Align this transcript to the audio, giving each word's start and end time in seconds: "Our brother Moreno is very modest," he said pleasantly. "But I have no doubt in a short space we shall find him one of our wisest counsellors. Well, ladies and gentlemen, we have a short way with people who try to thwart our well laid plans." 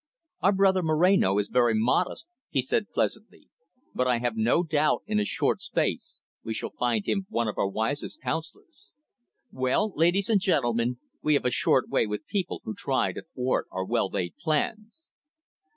"Our 0.39 0.51
brother 0.51 0.81
Moreno 0.81 1.37
is 1.37 1.49
very 1.49 1.75
modest," 1.75 2.27
he 2.49 2.63
said 2.63 2.89
pleasantly. 2.89 3.49
"But 3.93 4.07
I 4.07 4.17
have 4.17 4.35
no 4.35 4.63
doubt 4.63 5.03
in 5.05 5.19
a 5.19 5.25
short 5.25 5.61
space 5.61 6.19
we 6.43 6.55
shall 6.55 6.71
find 6.71 7.05
him 7.05 7.27
one 7.29 7.47
of 7.47 7.59
our 7.59 7.67
wisest 7.67 8.19
counsellors. 8.19 8.93
Well, 9.51 9.93
ladies 9.95 10.27
and 10.27 10.41
gentlemen, 10.41 10.97
we 11.21 11.35
have 11.35 11.45
a 11.45 11.51
short 11.51 11.87
way 11.87 12.07
with 12.07 12.25
people 12.25 12.61
who 12.63 12.73
try 12.73 13.13
to 13.13 13.21
thwart 13.35 13.67
our 13.71 13.85
well 13.85 14.09
laid 14.09 14.33
plans." 14.37 15.11